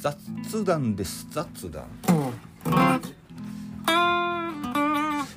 [0.00, 1.26] 雑談です。
[1.30, 1.84] 雑談。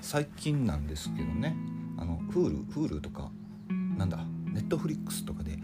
[0.01, 1.53] 最近なんですけどね。
[1.97, 3.29] あの Hulu, Hulu とか
[3.97, 5.59] なんだ Netflix とかで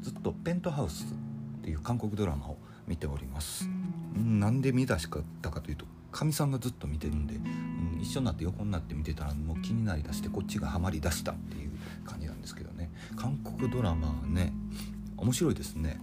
[0.00, 1.06] ずっと「ペントハウス」
[1.58, 3.68] っていう韓国ドラマを見ております。
[4.14, 11.72] なんで見出しかったかというとかみさんがずっと見てるんで、うん、一緒になって横になって見てたらもう気になりだしてこっちがハマりだしたっていう
[12.04, 12.92] 感じなんですけどね。
[13.16, 14.52] 韓国ドラマはね
[15.16, 15.98] 面白いですね。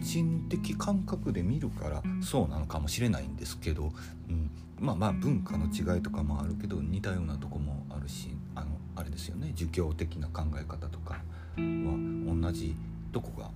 [0.00, 3.92] 人的感覚で見るからそうなのかもしれないんですけど、
[4.28, 8.66] うん、まあまあ文化の違いとかもあるけど似たようなとこもあるしあの
[8.96, 9.52] あれですよね。
[9.54, 11.22] 儒教的な考え方とかは
[11.56, 12.74] 同じ
[13.12, 13.50] とこが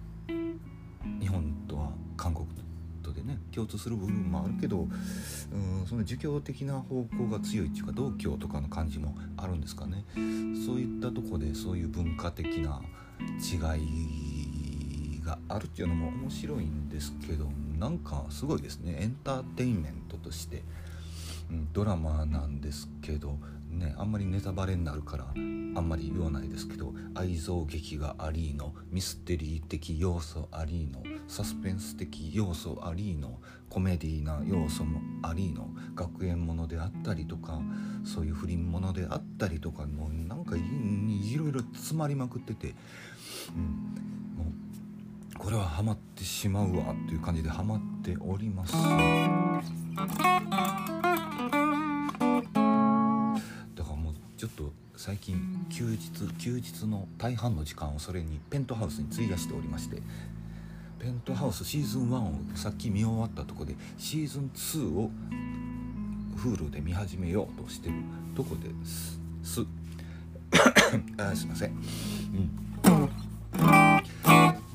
[1.20, 2.46] 日本とは韓国
[3.02, 4.86] とでね共通する部分もあるけど
[5.52, 10.04] うんその儒教的な方向が強いっていうか道教とかの感じもあるんですかね。
[10.64, 12.80] そういったとこでそういう文化的な
[13.20, 14.41] 違い
[15.24, 17.46] があるっていうのも面白いんですけど
[17.78, 18.96] なんかすごいですね。
[19.00, 20.62] エンターテインメントとして、
[21.50, 23.38] うん、ドラマなんですけど
[23.72, 33.38] ねあんまりネタバレになるからあんまり言わないですけど愛憎劇がありのミステリー的要素ありのサスペンス的要素ありの
[33.70, 37.60] コメディーな要素もありの学園ものであったりとか
[38.04, 42.74] そういう不倫ものであったりとかもうなんかいろいろ詰まりまくってて、
[43.56, 44.21] うん、
[45.42, 48.74] これはハマってしまうわっていう感じでハマっております。
[48.74, 48.86] だか
[53.90, 60.00] らもうちょっと最近休日休日の大半の時間をそれにペントハウスに費やしておりまして
[61.00, 65.10] ペントハウスシーズン1をさっき見終わったとこでシーズン2を
[66.36, 67.96] Hulu で見始めようとしてる
[68.36, 69.18] とこです。
[69.42, 69.66] す
[71.18, 71.70] あすいません。
[71.70, 72.71] うん。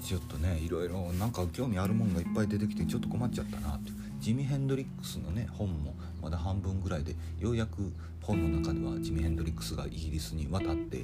[0.07, 3.91] ちょっとねいろいろなんか興味あるもんがいっぱい出てきてちょっと困っちゃったなって。
[4.21, 11.03] ジミ・ヘンドリックスのね本もまだ半分ぐらいでようやく本の中ではジミ・ヘンドリックスがイギリスに渡って、エ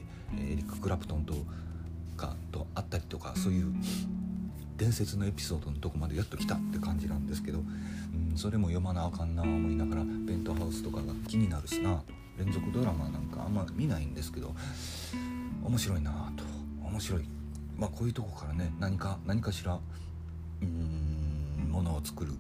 [0.56, 1.34] リック・クラプトンと
[2.16, 3.74] かと会ったりとかそういう
[4.78, 12.02] 伝説のエピソードのとこまでやっと来たって感じなんですけど、うん、それも読まなあかんな思いながらベントハウスとかが気になるしな
[12.38, 14.56] 連続ドラマなんかあんま見ないんですけど
[15.62, 16.54] 面白いなと。
[16.94, 17.24] 面白い
[17.78, 19.80] まあ、こういうとこからね何か何かしら
[20.62, 22.34] うんものを作る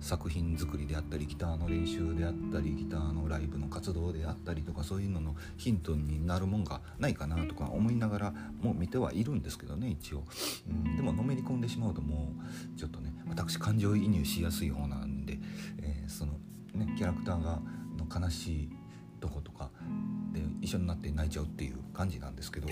[0.00, 10.24] 作品作りであったりギターの練習であったりギターのライブの活動であったりとかそういうののヒントになるもんがないかなとか思いながらもう見てはいるんですけどね一応
[10.68, 12.32] うんでものめり込んでしまうとも
[12.76, 15.38] うちょっとね私感情移入しやすい方なんで、
[15.82, 16.32] えー、その
[16.74, 17.58] ねキャラクターが
[17.98, 18.70] の悲しい
[19.20, 19.70] とことか
[20.32, 22.68] で一緒になって泣いちゃうっていう感じなんですけど。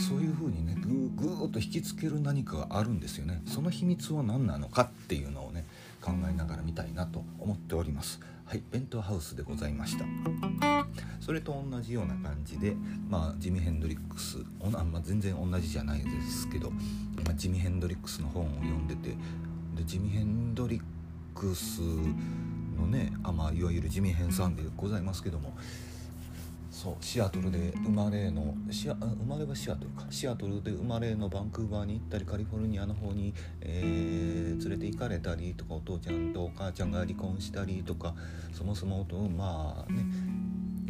[0.00, 3.42] そういうふうにねぐぐーっと引きつける何かがあるんですよね。
[3.46, 5.66] その秘密は何なのかっていうのをね
[6.00, 8.20] 考えながら見たいなと思っております。
[8.46, 10.04] はいベントハウスでございました。
[11.20, 12.74] それと同じような感じで、
[13.08, 16.78] まあ、ジミ・ヘンドリックスおな、まあ、全然同じじゃないですけど、ま
[17.30, 19.10] あ、ジミ・ヘンドリックスの本を読んでて
[19.76, 20.82] でジミ・ヘンドリッ
[21.34, 21.80] クス
[22.76, 25.56] のねあ、まあ、いわゆるジミ・ヘンさんでございますけども
[26.70, 38.14] そうシアトルで生まれのシア生まれはシアトルかシアトルで生まれのバンクーバーに行ったりカリフォルニアの方に、えー、連れて行かれたりとかお父ちゃんとお母ちゃんが離婚したりとか
[38.52, 40.04] そもそもとまあね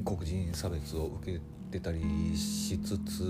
[0.04, 3.20] 黒人差別を受けてたりしつつ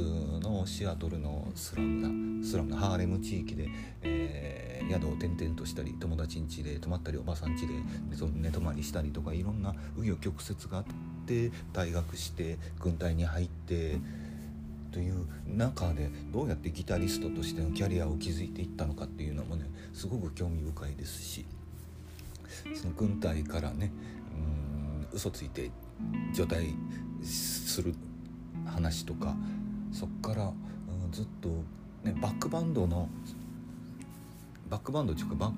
[0.43, 3.69] のシアトルのスラムなスラムなハーレム地域で、
[4.03, 7.75] えー、宿を転々としたり友達ん家で泊まったりおばさん家で
[8.35, 11.10] 寝泊まりしたりとかいろんな紆余曲折があって。
[11.23, 13.99] って退学して軍隊に入って
[14.93, 21.47] という中でどうやってギタリストとしてのキャリアを築いていったのかっていうのもねすごく興味深いですし
[22.75, 23.93] その軍隊からね
[25.13, 25.71] うん嘘ついて
[26.35, 26.75] 除隊
[27.23, 27.95] する
[28.67, 29.37] 話とか
[29.93, 31.49] そっから、うん、ずっと、
[32.05, 33.09] ね、バックバンドの
[34.69, 35.53] バックバンドっていうかバッ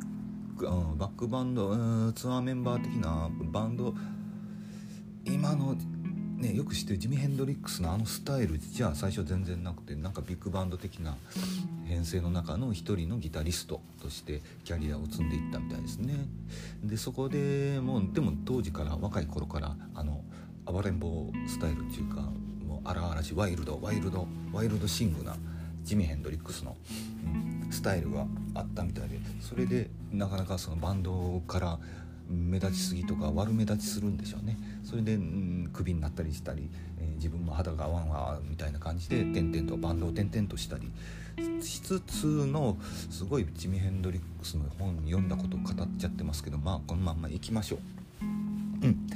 [0.58, 0.66] ク,、
[0.96, 3.94] バックバンド、うん、ツアーメンバー的なバンド
[5.24, 5.76] 今の
[6.36, 11.16] ねよく知ってるジミ・ヘンドリックスのあのスタイルじゃ最初全然なくてなんかビッグバンド的な
[11.86, 16.14] 編成の中の一人のギタリストとしてキャリアを積んでいったみたいですね。
[16.82, 20.22] でそこでもうでも当時から若い頃からあの
[20.64, 22.22] 暴れん坊スタイルっていうか
[22.66, 25.36] もう荒々しいワイルドワイルドワイルドシングな
[25.82, 26.76] ジミ・ヘンドリックスの、
[27.70, 28.24] スタイルが
[28.54, 31.78] あったみたいでそれでなかなかそのバンドから
[32.32, 36.68] 目立ちすぎとか悪目立ちするんでしょうねそれで、うん、クビになったりしたり、
[36.98, 40.90] えー、自分も肌が合わんわみたいな感じで点々とバンドを点々としたり
[41.62, 42.76] しつつの
[43.10, 47.78] すごいジミ・ヘンドリックスの本読んだことを語っちゃってますけどまあこのまんまいきましょう。
[48.86, 49.06] うん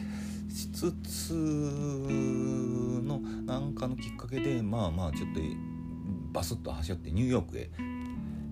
[0.49, 5.41] しつつのなんかのきっかけでまあまあちょっと
[6.33, 7.71] バスッと走ってニューヨークへ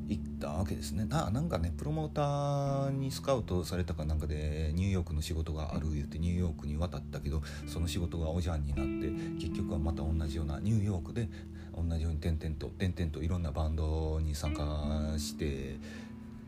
[0.09, 1.06] 行ったわけですね。
[1.06, 9.11] ななんかねプロモーターにスカウトされたかなんかでニューヨークの仕事がある言うてニューヨークに渡ったけどその仕事がおじゃんになって
[9.41, 11.29] 結局はまた同じようなニューヨークで
[11.75, 15.77] 同じように点々と点々といろんなバンドに参加して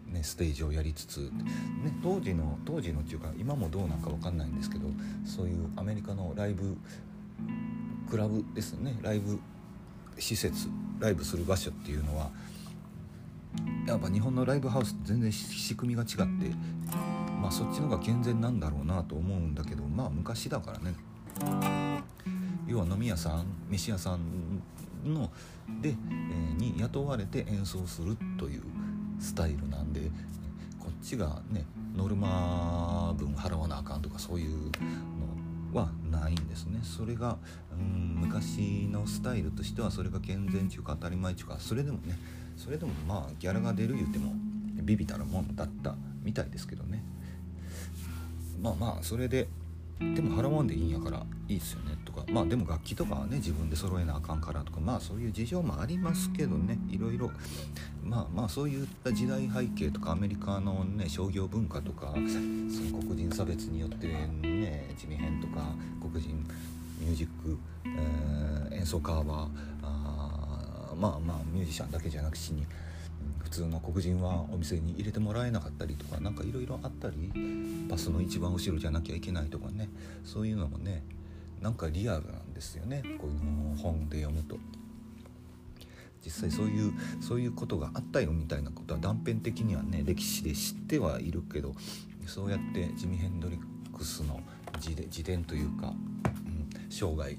[0.07, 1.31] ね、ステージをやりつつ、ね、
[2.01, 4.87] 当時の当時のっていうか今もどうなんか分かんないんですけど
[5.25, 6.77] そういうアメリカのライブ
[8.09, 8.97] クラブですね。
[9.03, 9.41] ライブ
[10.19, 10.69] 施設
[11.01, 12.31] ライブする場所っていうのは
[13.87, 16.09] やっぱ日本のライブハウス全然仕組みが違っ
[16.41, 16.51] て
[17.41, 20.95] まあそっちの方が健全なんだろうなと思うんだけどまあ昔だからね。
[22.67, 24.63] 要は飲み屋さん飯屋さん
[25.05, 25.31] の
[25.81, 25.95] で、え、
[26.59, 28.63] に雇われて演奏するという
[29.21, 30.01] スタイルなんで
[30.81, 31.65] こっちがね
[31.95, 34.71] ノルマ分払わなあかんとかそういう
[35.73, 36.81] のはないんですね。
[36.83, 37.39] それが
[37.73, 42.19] うん昔のスタイルとしてはそれが健全中か当たり前中かそれでもね
[42.57, 44.33] それでもまあギャラが出る言うても
[44.83, 47.03] ビビたるもんだったみたいですけどね。
[48.61, 49.49] まあまあそれで
[49.99, 52.25] でも払わんでいいんやからいいっすよねとか。
[52.31, 54.81] まあでも楽器とかはね自分で揃えなあかんからとか。
[54.81, 56.79] まあそういう事情もありますけどね。
[56.91, 57.31] いろいろ。
[58.05, 65.65] まあまあそういった時代背景とかアメリカのね商業文化とかその黒人差別によってね地味編とか
[66.01, 66.47] 黒人
[67.01, 69.49] ミュージック、えー、演奏家は
[70.99, 72.67] まあまあミュージシャンだけじゃなくしに
[73.39, 77.33] 普通の黒人はお店に入れてもらえなかったりとか何かいろいろあったり
[77.89, 79.89] バスの一番後ろじゃなきゃいけないとかね
[80.25, 81.03] そういうのもね
[81.61, 84.57] なんかリアルなんですよねこういうの本で読むと。
[86.25, 91.73] 実際そういうそういうことがあったよみたいなことは断片的にはね歴史で知ってはいるけど
[92.27, 94.41] そうやってジミ・ヘンドリックスの
[94.85, 97.39] 自伝というか、うん、生涯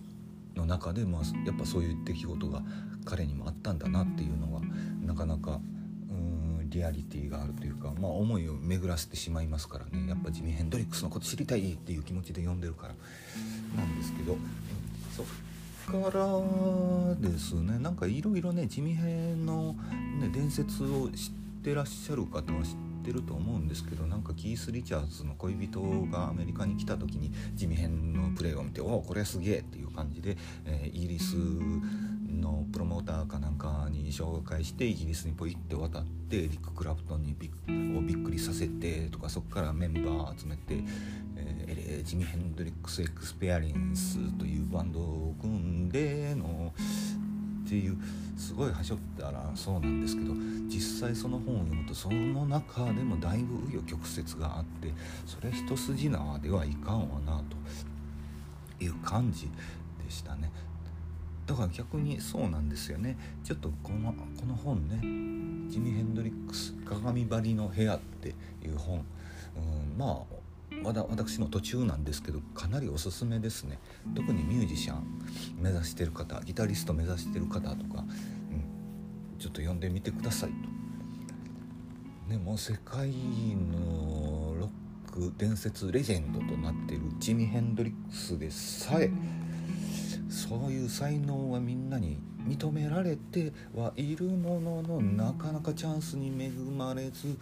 [0.55, 2.63] の中で、まあ、やっぱそういう出来事が
[3.07, 4.61] 彼にもあったんだなっていうのは
[5.01, 5.61] なかなか
[6.09, 12.93] うんリアリティがあるというか、まあ、思いを巡らせてしまいますからねやっぱジミ・ヘンドリックスのこと知りたいっていう気持ちで読んでるから
[13.75, 14.37] なんですけど、
[15.15, 15.25] そっ
[15.87, 19.75] からですねなんかいろいろねジミヘンの、
[20.19, 22.75] ね、伝説を知ってらっしゃる方は知っ
[23.05, 25.81] てると思うんですけどなんかキース・リチャーズの恋人
[26.11, 31.35] がアメリカに来た時にジミヘンのプレーを見て「おおこれすげえ!」っていう感じで、えー、イギリス
[32.47, 37.49] のプロモーターかなんかに紹介してイギリスにポイって渡ってエリック・クラプトンにび
[37.97, 40.83] をびっくりさせてとかそこからメンバー集めて、
[41.35, 46.73] えー、ジミ・ヘンドリックス・エクスペリエンスというバンドを組んでの
[47.65, 47.97] っていう
[48.37, 50.33] すごいはしょったらそうなんですけど
[50.67, 54.93] 実際その本を読むとその中でもだいぶ紆余曲折があって
[55.25, 59.49] それ一筋縄ではいかんわなという感じ
[60.03, 60.51] でしたね。
[61.47, 63.17] だから逆にそうなんですよね。
[63.43, 64.99] ちょっとこのこの本ね
[65.71, 69.05] ジミ・ヘンドリックス「鏡張りの部屋」っていう本、
[69.55, 70.37] うん、まあ
[70.83, 73.79] まだ私の途中なんですけどかなりおすすめですね。
[74.13, 75.03] 特にミュージシャン
[75.57, 78.03] 目指してる方ギタリスト目指してる方とか、
[78.51, 80.55] うん、ちょっと読んでみてくださいと。
[82.29, 84.69] ね、もう世界のロ
[85.07, 89.09] ック伝説レジェンドとなっているジミ・ヘンドリックスでさえ
[90.37, 97.37] そういう才能はみんなに認められてはいるもののなかなかチャンスに恵まれず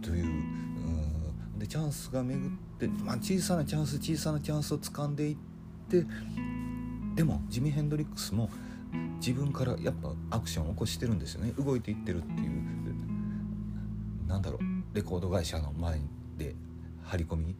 [0.00, 0.24] という、
[1.56, 5.36] う、でチャンスが巡って、まあ、小さなチャンス小さなチャンスを掴んでいっ
[5.90, 6.06] て
[7.14, 8.48] でもジミ・ヘンドリックスも
[9.18, 11.52] 自分からやっぱアクションを起こしてるんですよね。
[11.52, 12.76] 動いていってるっていう。
[14.26, 16.00] なんだろうレコード会社の前
[16.36, 16.54] で
[17.04, 17.56] 張り込み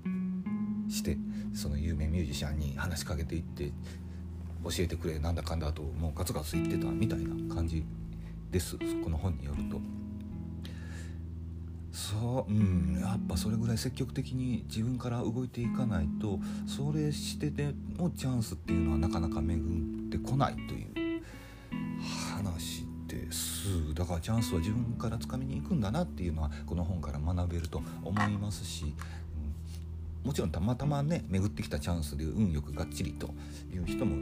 [0.91, 1.17] して
[1.55, 3.73] その有名ミュージシャンに話しかけていって
[4.65, 7.85] 教えてくれなんだかんだともうガツガツ言ってたみたいな感じ
[8.51, 9.81] ですこの本によると。
[11.97, 19.59] そううんやっぱそれぐらい積極的に自分から動いていかないとそれしてでもチャンスっていうのはなかなか巡
[20.07, 21.23] ってこないという
[22.35, 28.95] 話ですだからチャンスは自分からつかみに行くんだなっていうのはこの本から学べると思いますし
[30.23, 33.31] もちろんたまたまね巡ってきたチャンスで運よくがっちりと
[33.73, 34.16] いう人も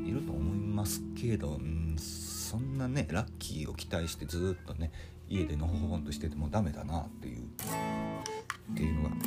[1.29, 4.93] けど、うん、そんなねラッキーを期待してずっとね
[5.29, 9.19] 家でのほほんとしててもダメだなっていうっていうのがっ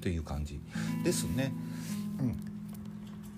[0.00, 0.60] ていう感じ
[1.02, 1.52] ですね。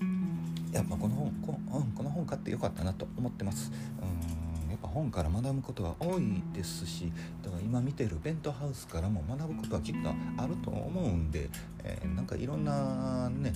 [0.00, 3.70] うん、やっぱこの本こ,、うん、この本買ってよかったなと思ってます。
[4.02, 4.49] うん
[4.90, 11.48] 本から学ぶことは多いですしだから今見てるペントハウスからも学ぶことはきっとあると思うんで、
[11.84, 13.52] えー、なんかいろんなね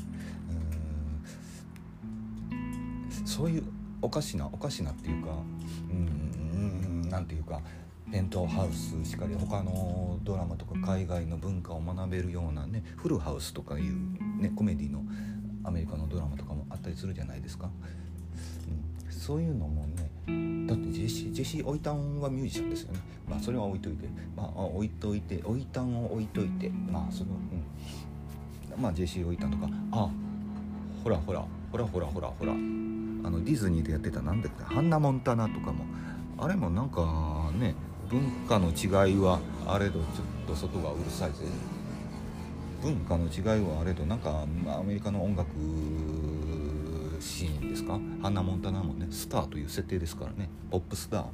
[2.50, 3.64] うんそういう
[4.02, 5.30] おかしなおかしなっていうか
[5.90, 7.60] うんなんていうか
[8.10, 13.94] ペントハウスしかり他のドラマとか海外の文化を学べるようなねフルハウスとかいう、
[14.40, 15.02] ね、コメディの
[15.64, 17.70] アメリカのドラマとかもあったりするじゃないですか、
[19.06, 20.03] うん、そういうのもね
[20.74, 23.00] だってジェシージェシー・オイタンはミュージシャンですよね。
[23.28, 24.08] まあそれは置いといて。
[24.36, 25.40] まあ置いといて。
[25.44, 26.68] オイタンを置いといて。
[26.68, 27.30] まあその
[28.76, 28.82] うん。
[28.82, 29.68] まあジェシー・オイタンとか。
[29.92, 30.10] あ
[31.04, 31.44] ほらほら。
[31.70, 32.52] ほらほらほらほら。
[32.52, 34.64] あのディズニーでやってたなんだっけ。
[34.64, 35.84] ハンナ・モンタナとかも。
[36.38, 37.76] あれもなんかね
[38.10, 40.04] 文化の違いはあれどちょっ
[40.48, 41.44] と外がうるさいぜ。
[42.82, 45.48] 文化の違いはあれどなんかアメリカの音楽
[47.24, 47.98] シーンですか？
[48.22, 49.06] ハナ・モンタナもね。
[49.10, 50.50] スターという設定ですからね。
[50.70, 51.24] ポップスター、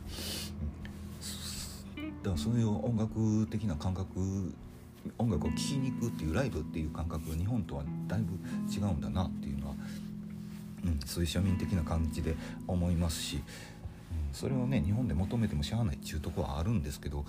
[1.99, 4.55] うん、だからそういう音楽的な感覚
[5.19, 8.35] 音楽を聴きに行くっていうライブっていう感覚日本とはだいぶ
[8.73, 9.75] 違うんだなっていうのは、
[10.85, 13.37] うん、そういう庶民的な感じで思いますし。
[13.37, 13.43] うん。
[14.33, 17.25] それをね日本で求めてもしゃあないっていうとこはあるんですけど。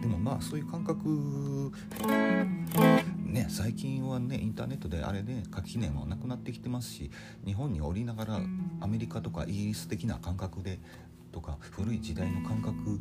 [0.00, 1.72] でもまあそういう感覚
[3.32, 7.10] ね最近はねインターネットであれで垣根もなくなってきてますし
[7.44, 8.40] 日本におりながら
[8.80, 10.78] アメリカとかイギリス的な感覚で
[11.32, 13.00] とか古い時代の感覚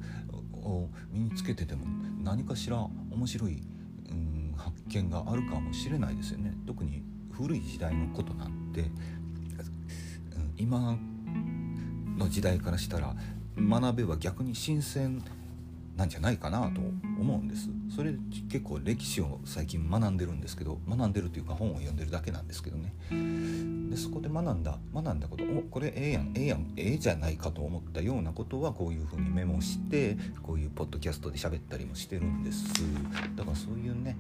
[0.54, 1.86] を身につけてても
[2.24, 2.78] 何かしら
[3.12, 3.62] 面白い、
[4.10, 6.54] うん、発見があるかもしれないですよね。
[6.66, 8.90] 特に古い時代のことなんて、うん、
[10.56, 10.98] 今
[12.18, 13.16] の時代からしたら
[13.58, 15.22] 学べば逆に新鮮
[15.96, 16.82] なんじゃないかなと
[17.20, 17.70] 思うんです。
[17.94, 18.14] それ
[18.50, 22.94] 結構歴史を最近学んでるんですけど学んでるというか本を読んでるだけなんですけどね。
[23.90, 32.74] でそこで学んだ学んだことおこれええやんええやんええじゃないかと思ったようなことはこういうふうにメモしてこういうポッドキャストで喋ったりもしてるんです。
[33.36, 34.16] だからそういうね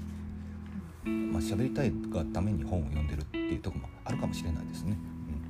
[1.05, 4.97] まあ喋りたいがために本を読んでるっていうとこもあるかもしれないですね、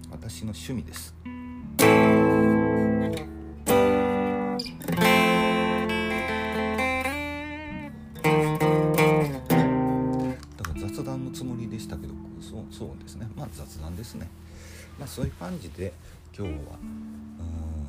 [0.06, 1.16] うん、私の趣味です。
[12.02, 12.14] けど
[12.72, 13.30] そうですね。
[13.36, 14.28] まあ雑談ですね。
[15.00, 15.94] まあそういう感じで
[16.38, 17.82] 今日はうん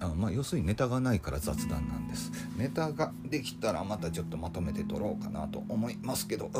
[0.00, 2.32] あまあ要するにネタがないから雑談なんです。
[2.56, 6.50] ネタができたらまたちょっとまとめて撮ろうかなと思いますけど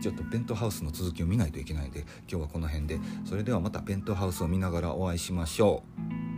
[0.00, 2.00] ちょっとペントハウスの続きを見ないといけないんで
[2.30, 2.98] 今日はこの辺で。
[3.24, 5.82] それではまたペントハウスを見ながらお会いしましょ
[6.34, 6.37] う。